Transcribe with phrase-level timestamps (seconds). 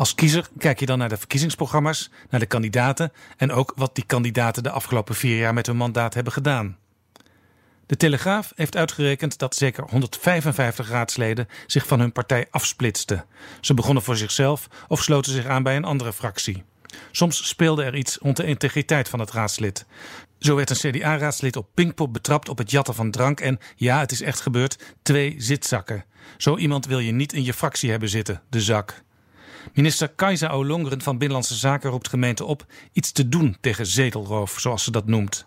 [0.00, 4.04] Als kiezer kijk je dan naar de verkiezingsprogramma's, naar de kandidaten en ook wat die
[4.04, 6.76] kandidaten de afgelopen vier jaar met hun mandaat hebben gedaan.
[7.86, 13.24] De Telegraaf heeft uitgerekend dat zeker 155 raadsleden zich van hun partij afsplitsten.
[13.60, 16.64] Ze begonnen voor zichzelf of sloten zich aan bij een andere fractie.
[17.10, 19.86] Soms speelde er iets rond de integriteit van het raadslid.
[20.38, 24.12] Zo werd een CDA-raadslid op Pinkpop betrapt op het jatten van drank en, ja, het
[24.12, 26.04] is echt gebeurd, twee zitzakken.
[26.36, 29.02] Zo iemand wil je niet in je fractie hebben zitten, de zak.
[29.74, 34.84] Minister Kajsa Olongren van Binnenlandse Zaken roept gemeenten op iets te doen tegen zetelroof, zoals
[34.84, 35.46] ze dat noemt.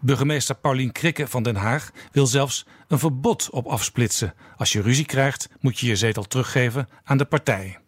[0.00, 4.34] Burgemeester Paulien Krikke van Den Haag wil zelfs een verbod op afsplitsen.
[4.56, 7.78] Als je ruzie krijgt, moet je je zetel teruggeven aan de partij.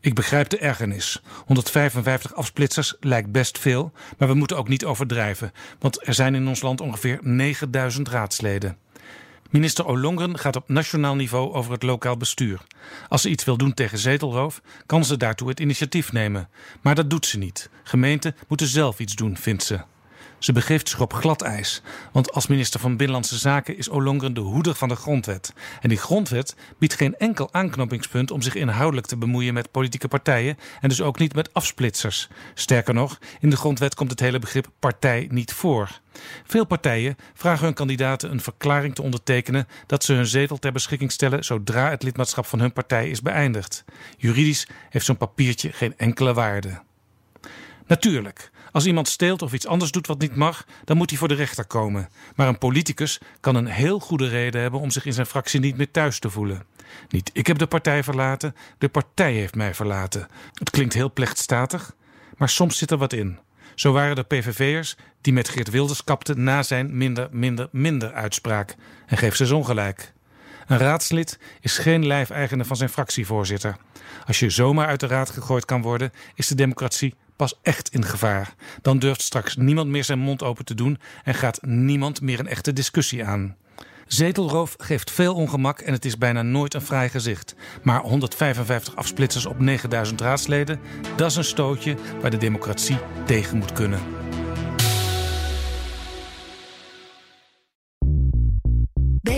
[0.00, 1.22] Ik begrijp de ergernis.
[1.46, 6.48] 155 afsplitsers lijkt best veel, maar we moeten ook niet overdrijven, want er zijn in
[6.48, 8.76] ons land ongeveer 9000 raadsleden.
[9.56, 12.60] Minister Olongren gaat op nationaal niveau over het lokaal bestuur.
[13.08, 16.48] Als ze iets wil doen tegen zetelroof, kan ze daartoe het initiatief nemen.
[16.80, 17.70] Maar dat doet ze niet.
[17.82, 19.80] Gemeenten moeten zelf iets doen, vindt ze.
[20.38, 21.82] Ze begeeft zich op glad ijs,
[22.12, 25.52] want als minister van Binnenlandse Zaken is Olongren de hoeder van de grondwet.
[25.80, 30.58] En die grondwet biedt geen enkel aanknopingspunt om zich inhoudelijk te bemoeien met politieke partijen
[30.80, 32.28] en dus ook niet met afsplitsers.
[32.54, 36.00] Sterker nog, in de grondwet komt het hele begrip partij niet voor.
[36.44, 41.12] Veel partijen vragen hun kandidaten een verklaring te ondertekenen dat ze hun zetel ter beschikking
[41.12, 43.84] stellen zodra het lidmaatschap van hun partij is beëindigd.
[44.16, 46.80] Juridisch heeft zo'n papiertje geen enkele waarde.
[47.86, 51.28] Natuurlijk, als iemand steelt of iets anders doet wat niet mag, dan moet hij voor
[51.28, 52.08] de rechter komen.
[52.34, 55.76] Maar een politicus kan een heel goede reden hebben om zich in zijn fractie niet
[55.76, 56.64] meer thuis te voelen.
[57.08, 60.28] Niet ik heb de partij verlaten, de partij heeft mij verlaten.
[60.52, 61.94] Het klinkt heel plechtstatig,
[62.36, 63.38] maar soms zit er wat in.
[63.74, 68.74] Zo waren er PVV'ers die met Geert Wilders kapten na zijn minder, minder, minder uitspraak.
[69.06, 70.12] En geef ze ongelijk.
[70.66, 73.76] Een raadslid is geen lijfeigene van zijn fractievoorzitter.
[74.26, 78.04] Als je zomaar uit de raad gegooid kan worden, is de democratie pas echt in
[78.04, 78.54] gevaar.
[78.82, 82.48] Dan durft straks niemand meer zijn mond open te doen en gaat niemand meer een
[82.48, 83.56] echte discussie aan.
[84.06, 87.54] Zetelroof geeft veel ongemak en het is bijna nooit een fraai gezicht.
[87.82, 90.80] Maar 155 afsplitsers op 9000 raadsleden,
[91.16, 94.15] dat is een stootje waar de democratie tegen moet kunnen.